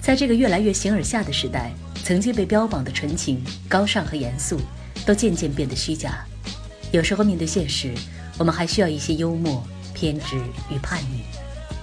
[0.00, 1.70] 在这个越来越形而下的时代，
[2.02, 4.58] 曾经被标榜的纯情、高尚和严肃，
[5.04, 6.24] 都渐渐变得虚假。
[6.90, 7.92] 有时候面对现实，
[8.38, 10.36] 我们还需要一些幽默、偏执
[10.70, 11.24] 与叛逆。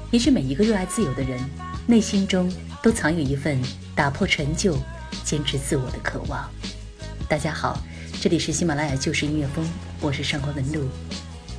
[0.09, 1.39] 也许每一个热爱自由的人，
[1.85, 3.61] 内心中都藏有一份
[3.93, 4.75] 打破陈旧、
[5.23, 6.49] 坚持自我的渴望。
[7.29, 7.79] 大家好，
[8.19, 9.63] 这里是喜马拉雅旧时音乐风，
[10.01, 10.89] 我是上官文露。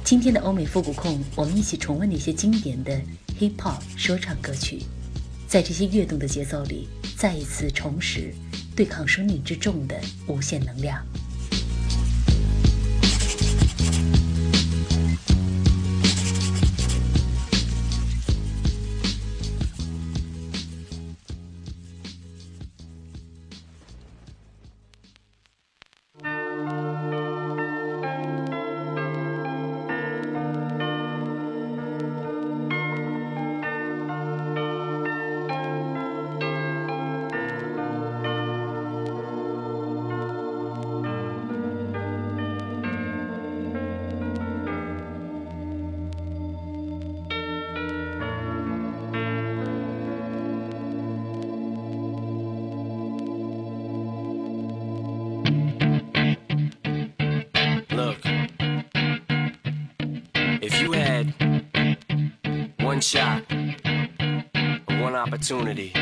[0.06, 2.92] 今天的欧美复古控，我们一起重温那些经典的
[3.40, 4.84] hip hop 说唱歌曲。
[5.48, 6.86] 在这些跃动的节奏里，
[7.18, 8.32] 再一次重拾
[8.76, 11.04] 对抗生命之重的无限能量。
[63.06, 63.44] Shot,
[65.00, 65.92] one opportunity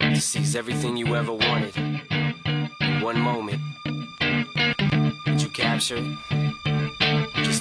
[0.00, 1.74] to seize everything you ever wanted
[3.02, 3.58] one moment.
[5.24, 6.31] Did you capture?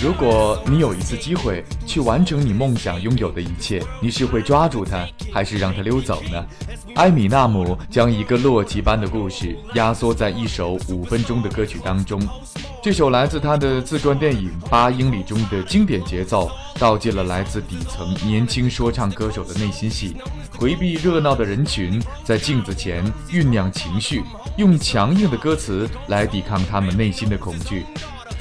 [0.00, 6.46] 如果你有一次机会去完成你梦想拥有的一切，你是会抓住它，还是让它溜走呢？
[6.94, 12.20] 埃米纳姆将一个洛奇般的故事压缩在一首五分钟的歌曲当中。
[12.80, 16.48] 这首来自他的自传电影《八英里》中的经典节奏，
[16.78, 20.16] 道尽了来自底层年轻说唱歌手的内心戏。
[20.56, 24.22] 回避热闹的人群，在镜子前酝酿情绪，
[24.56, 27.84] 用强硬的歌词来抵抗他们内心的恐惧。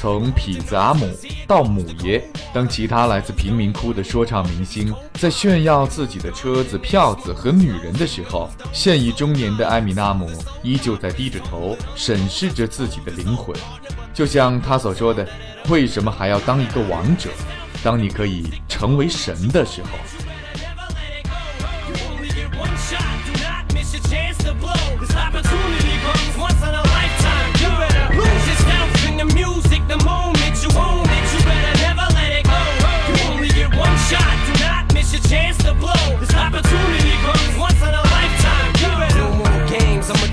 [0.08, 1.06] 从痞子阿姆
[1.46, 2.24] 到母爷，
[2.54, 10.32] 当其他来自贫民窟的说唱明星在炫耀自己的车子、票子和女人的时候，现已中年的艾米纳姆
[10.64, 13.54] 依旧在低着头审视着自己的灵魂。
[14.14, 15.28] 就像他所说的
[15.68, 17.30] ：“为什么还要当一个王者？
[17.84, 19.90] 当你可以成为神的时候。”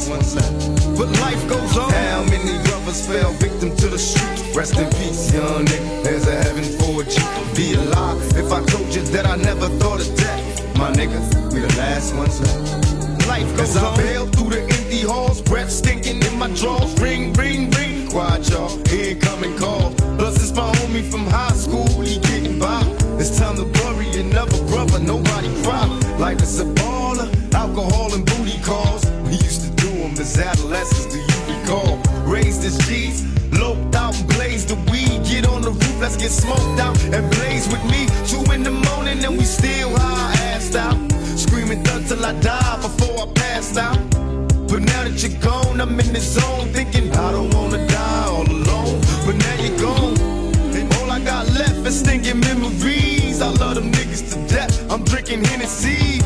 [0.00, 0.98] last ones left.
[0.98, 1.90] But life goes on.
[1.90, 4.56] How many brothers fell victim to the street?
[4.56, 6.04] Rest in peace, young nigga.
[6.04, 7.54] There's a heaven for you.
[7.54, 10.76] Be alive if I told you that I never thought of death.
[10.76, 13.26] My niggas, we the last ones left.
[13.26, 13.94] Life goes on.
[13.94, 16.98] I bail through the empty halls, breath stinking in my drawers.
[17.00, 18.08] Ring, ring, ring.
[18.08, 18.72] Quiet, y'all.
[18.92, 19.92] Incoming call.
[20.18, 21.88] Plus, it's my homie from high school.
[22.00, 22.82] He getting by.
[23.18, 24.98] It's time to bury another brother.
[24.98, 25.86] Nobody cry.
[26.18, 27.28] Life is a baller.
[27.54, 29.09] Alcohol and booty calls.
[30.30, 31.06] As adolescents.
[31.06, 31.96] Do you recall?
[32.22, 33.26] Raised as G's.
[33.58, 35.24] Loped out and blazed the weed.
[35.26, 36.00] Get on the roof.
[36.00, 38.06] Let's get smoked out and blaze with me.
[38.30, 40.98] Two in the morning and we still high assed out.
[41.36, 43.98] Screaming thug till I die before I passed out.
[44.70, 48.48] But now that you're gone, I'm in the zone thinking I don't wanna die all
[48.48, 49.00] alone.
[49.26, 50.16] But now you're gone,
[50.78, 53.42] and all I got left is stinking memories.
[53.42, 54.92] I love them niggas to death.
[54.92, 56.22] I'm drinking Hennessy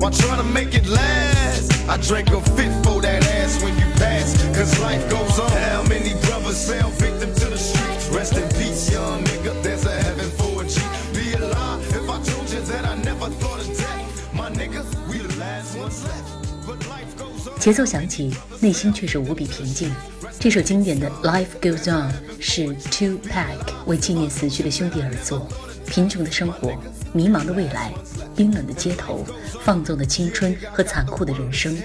[0.00, 1.88] while trying to make it last.
[1.88, 3.23] I drank a fit for that
[3.54, 5.50] ass when you pass, cause life goes on.
[5.50, 8.08] How many brothers fell victim to the streets?
[8.10, 9.62] Rest in peace, young nigga.
[9.62, 10.80] There's a heaven for a G.
[11.12, 14.34] Be alive if I told you that I never thought of death.
[14.34, 16.66] My nigga, we the last ones left.
[16.66, 17.58] But life goes on.
[17.60, 19.92] 节奏响起，内心却是无比平静。
[20.38, 25.46] 这首经典的《Life Goes On》是 Two Pack 为纪念死去的兄弟而作。
[25.86, 26.72] 贫穷的生活、
[27.12, 27.92] 迷茫的未来、
[28.34, 29.24] 冰冷的街头、
[29.62, 31.76] 放纵的青春和残酷的人生。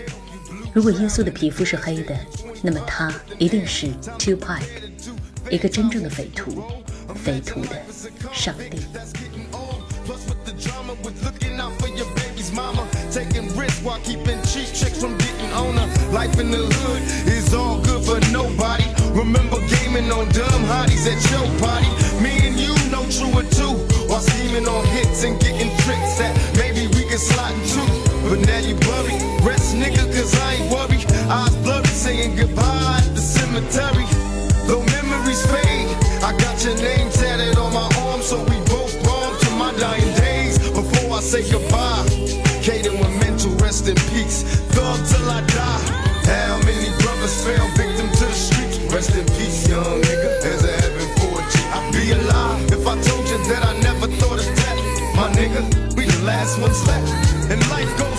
[0.72, 2.18] 如果耶稣的皮肤是黑的，
[2.62, 4.62] 那么他一定是 Two Pack，
[5.50, 6.64] 一个真正的匪徒，
[7.14, 7.80] 匪徒的
[8.32, 8.80] 上帝。
[10.06, 12.86] Plus with the drama with looking out for your baby's mama.
[13.10, 15.88] Taking risks while keeping cheap chicks from getting on her.
[16.12, 18.84] Life in the hood is all good for nobody.
[19.14, 21.88] Remember gaming on dumb hotties at your party.
[22.20, 23.72] Me and you know true or two.
[24.08, 27.80] While scheming on hits and getting tricks that maybe we can slide into.
[28.28, 29.27] But now you worry.
[29.73, 31.05] Nigga, cause I ain't worried.
[31.29, 34.05] Eyes blurry saying goodbye at the cemetery.
[34.67, 35.88] Though memories fade,
[36.23, 40.13] I got your name tatted on my arm, so we both bomb to my dying
[40.15, 42.05] days before I say goodbye.
[42.65, 46.09] Caden with mental rest in peace, thug till I die.
[46.25, 48.77] How many brothers fell victim to the streets?
[48.93, 50.41] Rest in peace, young nigga.
[50.43, 51.55] There's a heaven for a G.
[51.73, 54.81] I'd be alive if I told you that I never thought of death.
[55.15, 55.61] My nigga,
[55.95, 57.09] we the last ones left.
[57.49, 58.18] And life goes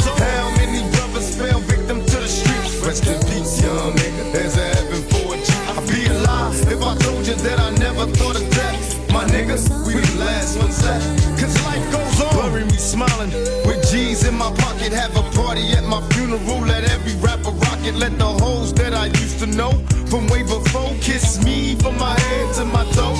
[2.90, 4.32] Rest in peace, young nigga.
[4.32, 5.46] There's a heaven for a G.
[5.70, 9.12] I'd be alive if I told you that I never thought of death.
[9.12, 11.06] My niggas, we the last ones left.
[11.38, 12.50] Cause life goes on.
[12.50, 13.30] Bury me smiling
[13.62, 14.92] with G's in my pocket.
[14.92, 16.66] Have a party at my funeral.
[16.66, 19.70] Let every rapper rock it, let the hoes that I used to know
[20.10, 23.14] from way before kiss me from my head to my toe.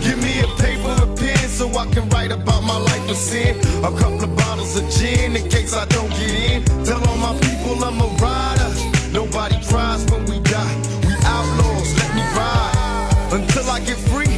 [0.00, 3.60] Give me a paper, a pen, so I can write about my life of sin.
[3.84, 6.64] A couple of bottles of gin in case I don't get in.
[6.86, 8.93] Tell all my people I'm a rider.
[9.14, 10.74] Nobody cries when we die.
[11.06, 14.34] We outlaws, let me ride until I get free.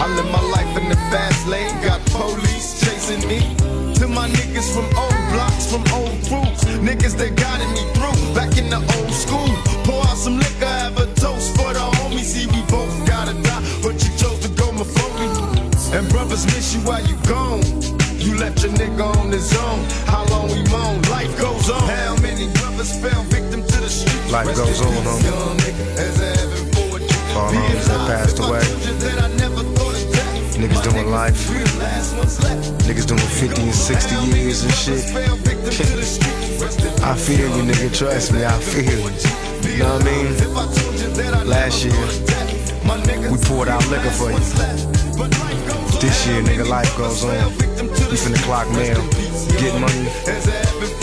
[0.00, 3.40] I live my life in the fast lane, got police chasing me.
[3.96, 8.16] To my niggas from old blocks, from old crews, niggas that guided me through.
[8.34, 9.52] Back in the old school,
[9.84, 12.32] pour out some liquor, have a toast for the homies.
[12.32, 15.28] See, we both gotta die, but you chose to go before me.
[15.92, 17.60] And brothers miss you while you gone.
[18.16, 19.84] You left your nigga on his own.
[20.06, 21.02] How long we moan?
[21.12, 21.82] Life goes on.
[21.82, 23.22] How many brothers fell
[24.32, 25.28] Life goes on, homie.
[27.36, 28.64] All homies that passed away.
[30.56, 31.36] Niggas doing life.
[32.88, 35.04] Niggas doing 50 and 60 years and shit.
[37.02, 37.94] I feel you, nigga.
[37.94, 39.10] Trust me, I feel you.
[39.70, 41.46] You know what I mean?
[41.46, 41.92] Last year,
[43.30, 44.38] we poured out liquor for you.
[46.00, 47.36] This year, nigga, life goes on.
[47.58, 48.96] We finna clock mail,
[49.60, 51.01] get money,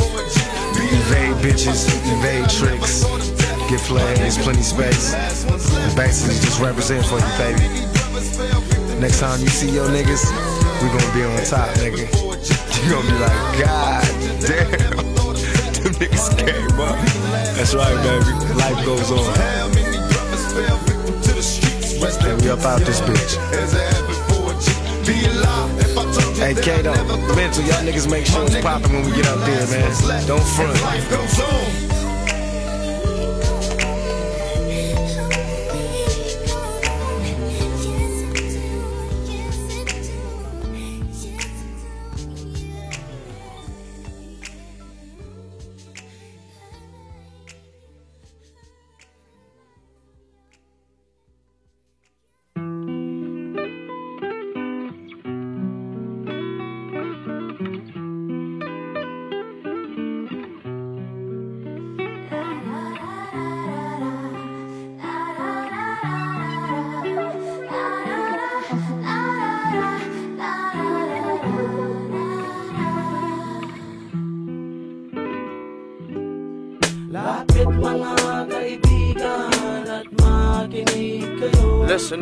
[0.91, 3.03] evade bitches, evade tricks,
[3.69, 5.13] get players, plenty space.
[5.13, 7.67] And basically just represent for you, baby.
[9.00, 10.25] Next time you see your niggas,
[10.81, 12.05] we gonna be on top, nigga.
[12.84, 14.03] You gonna be like, God
[14.41, 14.72] damn,
[15.77, 16.98] them niggas came up.
[17.55, 18.55] That's right, baby.
[18.55, 19.69] Life goes on.
[22.22, 23.89] And we up out this bitch.
[26.39, 26.93] Hey Kato,
[27.36, 30.25] mental, y'all niggas make sure it's poppin' when we get up there, man.
[30.25, 31.99] Don't front.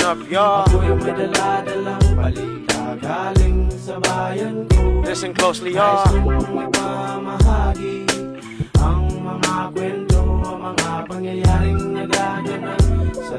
[0.07, 0.63] Up, y'all.
[5.03, 6.07] Listen closely, y'all.
[8.79, 12.07] ang mga kwento, ang mga pangyayaring
[13.19, 13.35] sa.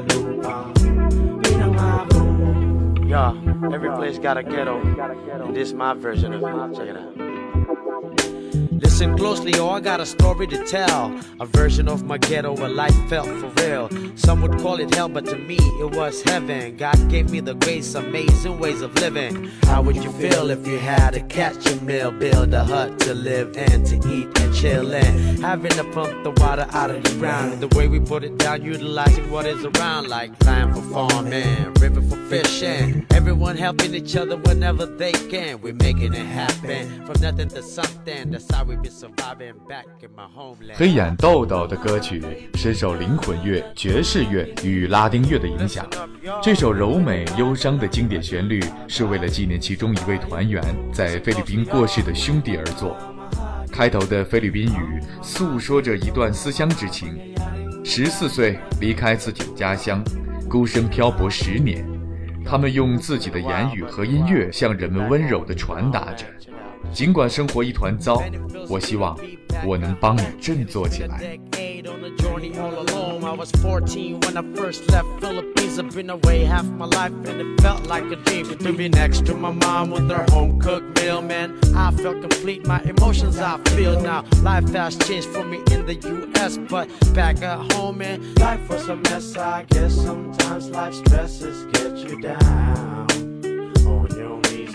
[3.09, 3.33] Y'all,
[3.73, 4.77] every place got a ghetto.
[5.41, 6.77] And this is my version of it.
[6.77, 7.18] Check it out.
[8.99, 11.17] Listen closely, oh, I got a story to tell.
[11.39, 13.89] A version of my ghetto where life felt for real.
[14.17, 16.75] Some would call it hell, but to me it was heaven.
[16.75, 19.45] God gave me the grace, amazing ways of living.
[19.63, 23.13] How would you feel if you had to catch a meal, build a hut to
[23.13, 25.41] live and to eat and chill in?
[25.41, 27.61] Having to pump the water out of the ground.
[27.61, 32.01] The way we put it down, utilizing what is around, like land for farming, river
[32.01, 33.05] for fishing.
[33.11, 35.61] Everyone helping each other whenever they can.
[35.61, 38.31] We're making it happen from nothing to something.
[38.31, 38.88] That's how we've been
[40.75, 42.21] 黑眼豆豆的歌曲
[42.55, 45.87] 深受灵魂乐、爵士乐与拉丁乐的影响。
[46.41, 52.97] 这首柔美忧伤的经典旋律是为了纪念其中一位团员在菲律宾过世的兄弟而作。
[53.71, 57.17] 开头的菲律宾语诉说着一段思乡之情。
[57.85, 60.03] 十四岁离开自己的家乡，
[60.49, 61.87] 孤身漂泊十年，
[62.45, 66.25] 他们用自己的言语和音乐向人们温柔地传达着。
[66.92, 68.22] 尽管生活一团糟，
[68.68, 69.18] 我希望
[69.66, 71.38] 我能帮你振作起来。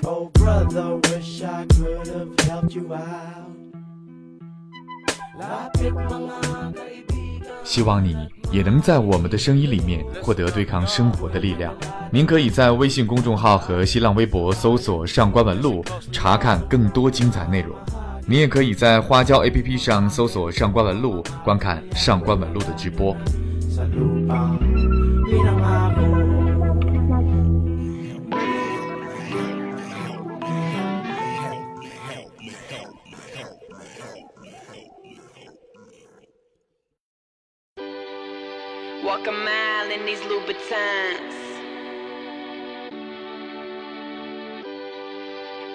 [0.06, 3.48] Oh, brother, wish I could have helped you out.
[5.40, 7.64] Lapit mga kaibigan.
[7.64, 8.14] 希望你
[8.52, 11.74] 也能在我们的声音里面获得对抗生活的力量。
[12.12, 15.82] 您可以在微信公众号和新浪微博搜索“上官文露”，
[16.12, 17.74] 查看更多精彩内容。
[18.26, 23.16] 您也可以在花椒 APP 上搜索“上官文露”，观看上官文露的直播。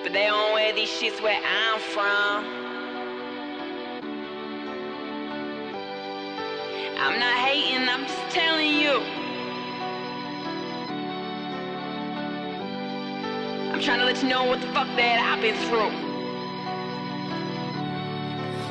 [0.03, 2.45] But they don't wear these shits where I'm from.
[6.97, 9.01] I'm not hating, I'm just telling you.
[13.71, 16.08] I'm trying to let you know what the fuck that I've been through.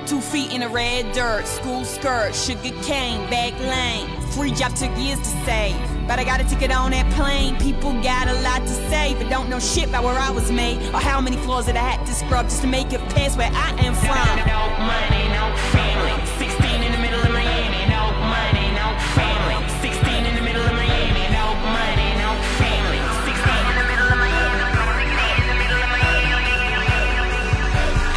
[0.08, 4.08] Two feet in the red dirt, school skirt, sugar cane, back lane.
[4.32, 5.76] Free job took years to save.
[6.08, 7.58] But I got a ticket on that plane.
[7.58, 10.78] People got a lot to say, but don't know shit about where I was made.
[10.94, 13.52] Or how many floors that I had to scrub just to make it past where
[13.52, 14.32] I am from.
[14.48, 16.16] No money, no family.
[16.40, 16.56] 16
[16.88, 17.84] in the middle of Miami.
[17.92, 19.60] No money, no family.
[19.84, 21.24] 16 in the middle of Miami.
[21.36, 23.00] No money, no family.
[23.28, 24.72] 16 in the middle of Miami.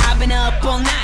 [0.08, 1.01] I've been up all night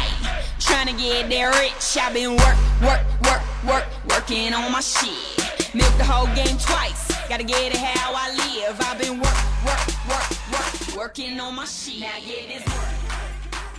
[0.97, 1.97] get there rich.
[1.97, 5.73] I've been work, work, work, work, working on my shit.
[5.73, 7.07] Milk the whole game twice.
[7.29, 8.75] Gotta get it how I live.
[8.79, 12.01] I've been work, work, work, work, working on my shit.
[12.01, 12.95] Now get this work.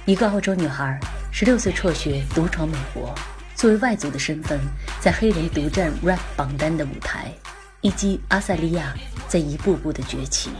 [0.06, 0.98] 一个澳洲女孩，
[1.30, 3.14] 十六岁辍学，独闯美国，
[3.54, 4.58] 作为外族的身份，
[5.00, 7.32] 在黑人独占 rap 榜单的舞台，
[7.80, 8.94] 以及阿塞利亚
[9.28, 10.50] 在一步步的崛起。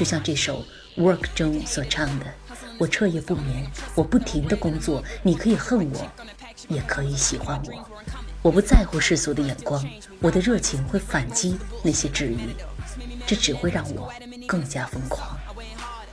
[0.00, 0.64] 就像这首
[1.02, 2.24] 《Work》中所唱的
[2.80, 6.10] ：“我彻夜不眠，我不停的工作，你可以恨我，
[6.68, 7.86] 也可以喜欢我。
[8.40, 9.86] 我不在乎世俗的眼光，
[10.18, 12.38] 我的热情会反击那些质疑，
[13.26, 14.10] 这只会让我
[14.46, 15.38] 更加疯狂。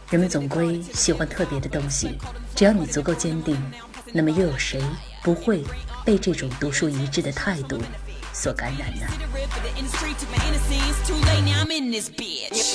[0.09, 2.17] 人们总归喜欢特别的东西，
[2.53, 3.57] 只要你足够坚定，
[4.11, 4.83] 那么又有谁
[5.23, 5.63] 不会
[6.03, 7.81] 被这种独树一帜的态度
[8.37, 9.09] Socanana.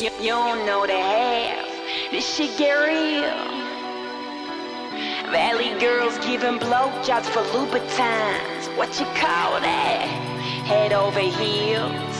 [0.00, 2.10] You, you, you don't know the half.
[2.10, 3.30] This shit get real.
[5.30, 8.76] Valley girls giving blowjobs for Louboutins.
[8.76, 10.08] What you call that?
[10.66, 12.16] Head over heels.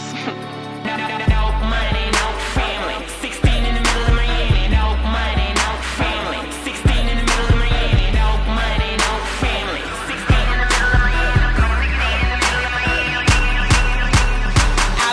[0.87, 2.02] no, no, no money.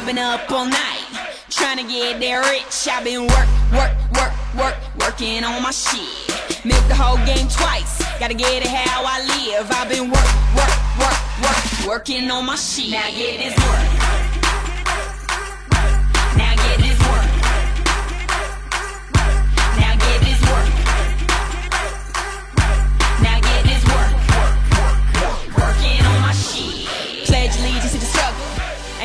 [0.10, 1.06] Been up all night
[1.52, 2.88] trying to get there rich.
[2.92, 6.66] I've been work, work, work, work, working on my shit.
[6.66, 8.02] Milk the whole game twice.
[8.20, 9.70] Gotta get it how I live.
[9.70, 12.90] I've been work, work, work, work, working on my shit.
[12.90, 13.89] Now get this work.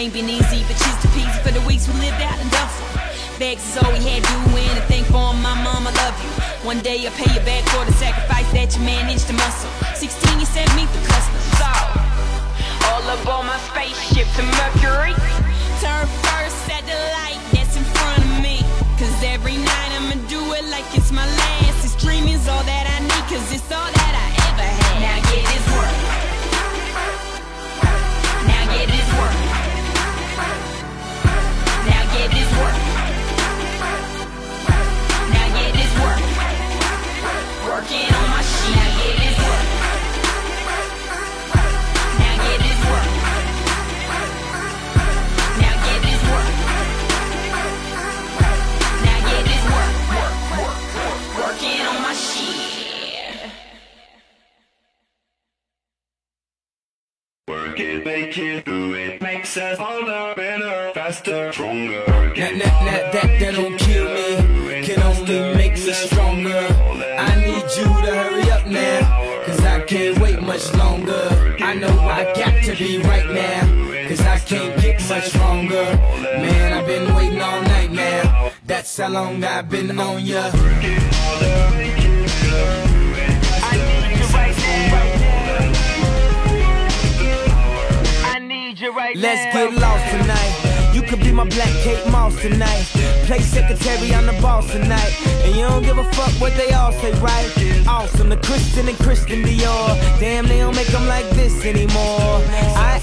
[0.05, 2.85] Ain't been easy, but cheers to peasy for the weeks we lived out in Duffel.
[3.41, 6.29] Begs is all we had to do anything for my mama i love you.
[6.61, 9.73] One day I'll pay you back for the sacrifice that you managed to muscle.
[9.97, 11.49] 16, you sent me through customs.
[11.57, 11.73] So,
[12.93, 15.17] all aboard my spaceship to Mercury.
[15.81, 18.61] Turn first at the light that's in front of me.
[19.01, 21.81] Cause every night I'ma do it like it's my last.
[21.81, 23.94] This dream is all that I need, cause it's all
[78.85, 80.51] that's how long I've been on ya.
[89.17, 90.91] Let's get lost tonight.
[90.93, 92.85] You could be my black Kate Moss tonight.
[93.25, 95.13] Play secretary, I'm the boss tonight.
[95.45, 97.51] And you don't give a fuck what they all say, right?
[97.89, 100.21] Awesome, the Christian and Christian Dior.
[100.21, 102.43] Damn, they don't make them like this anymore.
[102.77, 103.01] I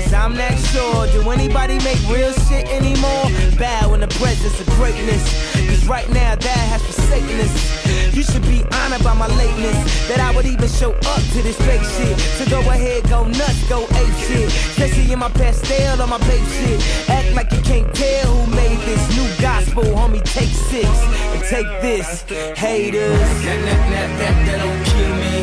[0.00, 1.06] cause I'm not sure.
[1.08, 3.26] Do anybody make real shit anymore?
[3.58, 5.22] Bow in the presence of greatness.
[5.68, 8.14] Cause right now, that has forsaken us.
[8.14, 9.78] You should be honored by my lateness.
[10.08, 12.18] That I would even show up to this fake shit.
[12.38, 14.48] So go ahead, go nuts, go ape shit.
[14.48, 16.78] Especially in my pastel on my babe shit.
[17.08, 20.22] Act like you can't tell who made this new gospel, homie.
[20.22, 20.88] Take six
[21.34, 22.22] and take this,
[22.56, 23.18] haters.
[23.44, 25.36] That, that, that, that, that don't kill me,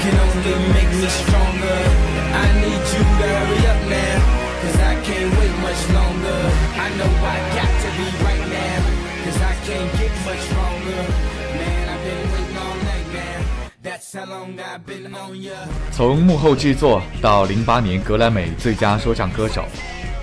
[0.00, 2.18] can only make me stronger.
[2.30, 3.04] I need you
[3.54, 3.57] to
[15.90, 19.64] 从幕后制作到零八年格莱美最佳说唱歌手，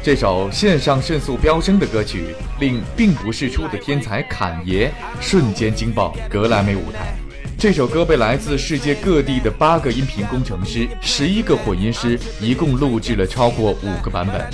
[0.03, 7.13] 这首线上胜速飙升的歌曲，令并不是出的天才侃爷瞬间惊爆格莱美舞台。
[7.57, 14.45] 这首歌被来自世界各地的八个音频工程师、十一个混音师，一共录制了超过五个版本。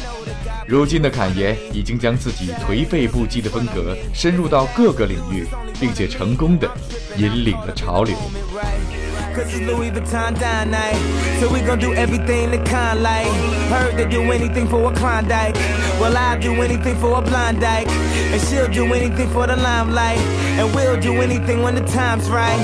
[0.67, 5.45] 如今的侃爷已经将自己颓废不羁的风格深入到各个领域，
[5.79, 6.69] 并且成功的
[7.17, 8.15] 引领了潮流。
[9.33, 10.99] Cause it's Louis Vuitton dine night.
[11.39, 13.31] So we gon' do everything the kind like.
[13.71, 15.55] Heard they do anything for a Klondike.
[16.01, 17.87] Well, I'll do anything for a blind dyke.
[17.87, 20.17] And she'll do anything for the limelight.
[20.59, 22.59] And we'll do anything when the time's right.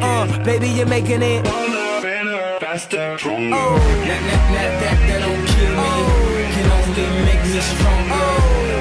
[0.00, 1.44] Uh, baby, you're making it.
[2.60, 3.56] Faster, stronger.
[3.56, 5.90] Oh, that, that, that, that, that don't kill me.
[6.54, 8.28] Can only make me stronger.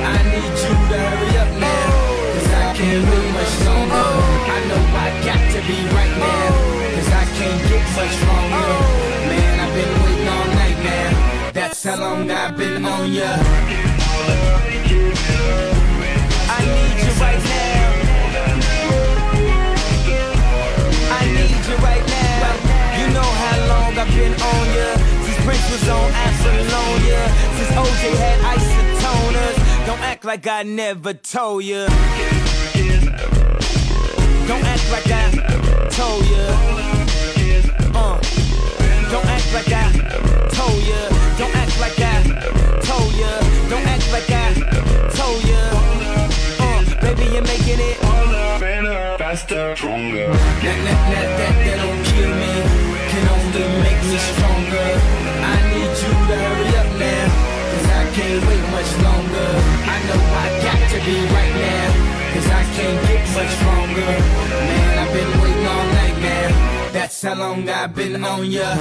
[0.05, 1.89] I need you to hurry up now.
[2.33, 4.07] Cause I can't wait much longer.
[4.53, 6.46] I know I got to be right now.
[7.95, 8.69] Much longer.
[9.27, 11.51] Man, I've been waiting all night now.
[11.51, 13.25] That's how long I've been on ya.
[16.49, 17.87] I need you right now.
[21.09, 22.99] I need you right now.
[22.99, 24.89] You know how long I've been on ya.
[25.25, 26.11] Since Prince was on.
[27.57, 29.57] Since OJ had isotoners.
[29.87, 31.87] Don't act like I never told ya.
[34.47, 35.31] Don't act like I
[35.89, 36.96] told ya.
[39.47, 39.91] Act like I
[40.51, 41.07] told ya.
[41.37, 42.19] Don't act like I
[42.83, 43.31] told ya.
[43.71, 44.51] Don't act like I
[45.15, 45.63] told ya.
[46.59, 47.95] Uh, baby, you're making it.
[48.03, 50.27] all Better, faster, stronger.
[50.27, 52.53] That, that, that, that, that don't kill me.
[53.07, 54.87] Can only make me stronger.
[55.39, 57.31] I need you to hurry up now.
[57.71, 59.49] Cause I can't wait much longer.
[59.87, 61.87] I know I got to be right now.
[62.35, 64.26] Cause I can't get much stronger.
[67.27, 68.73] How long I've been on ya.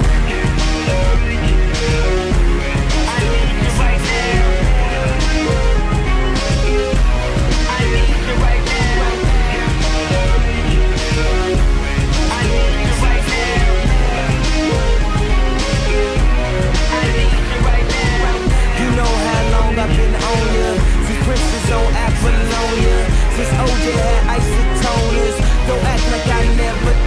[23.37, 25.37] Since OJ had isotoners.
[25.67, 27.06] Don't act like I never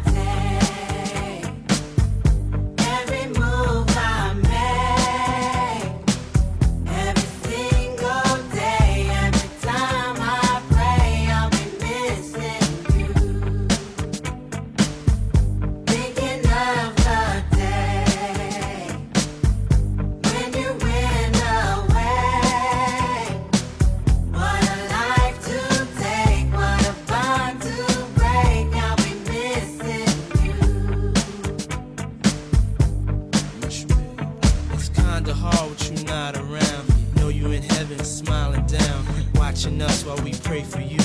[39.51, 40.99] Watching us while we pray for you.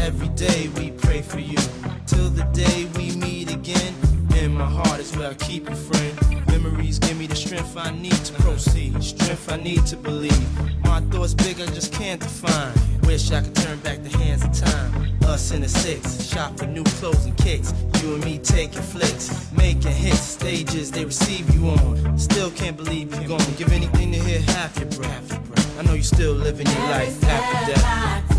[0.00, 1.58] Every day we pray for you.
[2.06, 3.94] Till the day we meet again.
[4.36, 6.46] In my heart is where I keep you, friend.
[6.48, 9.02] Memories give me the strength I need to proceed.
[9.02, 10.48] Strength I need to believe.
[10.84, 12.72] My thoughts big, I just can't define.
[13.02, 15.12] Wish I could turn back the hands of time.
[15.24, 17.74] Us in the six, shop for new clothes and kicks.
[18.00, 22.18] You and me taking flicks, making hits, stages they receive you on.
[22.18, 23.54] Still can't believe you're gone.
[23.56, 25.51] Give anything to hear half your breath.
[25.82, 28.31] I know you're still living your life after death.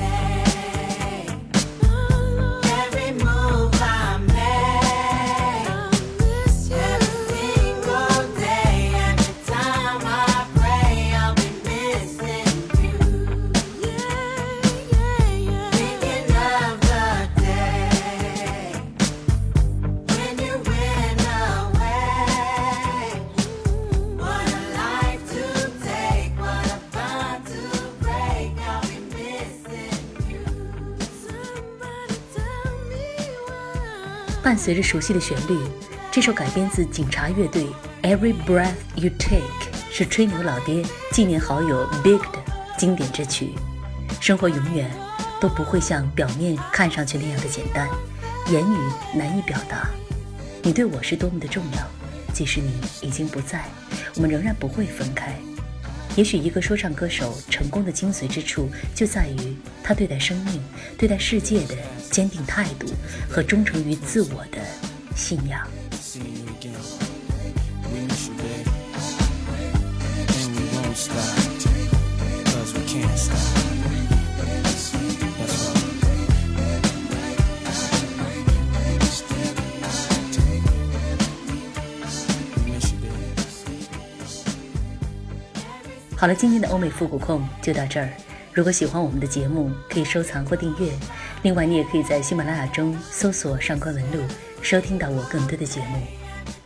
[34.54, 35.58] 伴随着熟悉的旋律，
[36.12, 37.66] 这首改编自警察乐队
[38.04, 39.40] 《Every Breath You Take》
[39.92, 42.40] 是吹牛老爹纪念好友 Big 的
[42.78, 43.56] 经典之曲。
[44.22, 44.92] 生活永远
[45.42, 47.90] 都不会像表面看上去那样的简单，
[48.52, 48.78] 言语
[49.18, 49.90] 难以表达。
[50.62, 51.88] 你对我是多么的重要，
[52.32, 53.66] 即使你已经不在，
[54.14, 55.36] 我们仍然不会分开。
[56.16, 60.62] 也许一个说唱歌手成功的精髓之处，就在于他对待生命、
[60.98, 61.76] 对待世界的
[62.12, 62.88] 坚定态度
[63.28, 64.60] 和忠诚于自我的
[65.16, 65.68] 信仰。
[66.00, 66.46] Seeing
[73.02, 73.53] you
[86.24, 88.08] 好了，今天的欧美复古控就到这儿。
[88.54, 90.90] 如果喜欢我们的节目，可以收藏或订阅。
[91.42, 94.24] 另外，你也可以在喜马拉雅中搜索“上官文露”，
[94.64, 96.02] 收听到我更多的节目。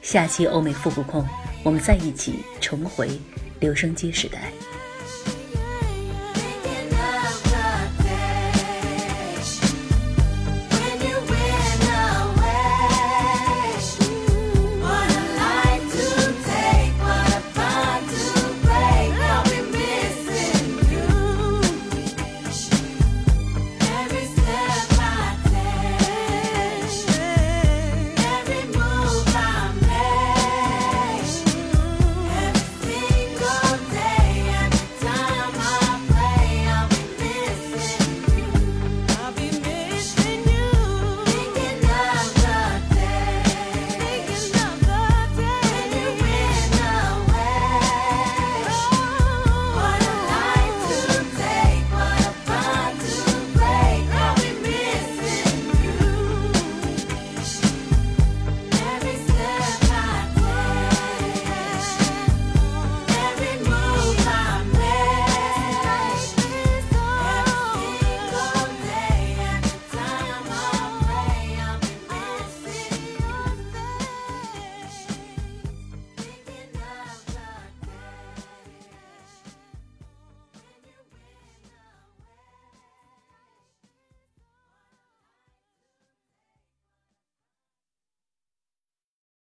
[0.04, 1.28] 下期欧美复古控，
[1.63, 3.20] 我们再一起重回
[3.60, 4.52] 留声机时代。